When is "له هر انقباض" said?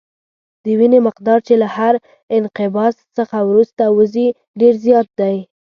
1.61-2.95